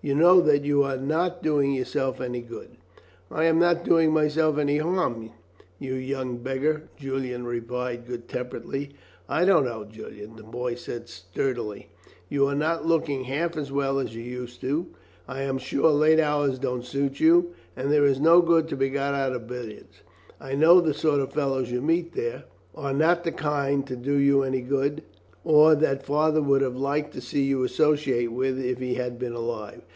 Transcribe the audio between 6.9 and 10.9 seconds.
Julian replied good temperedly. "I don't know, Julian," the boy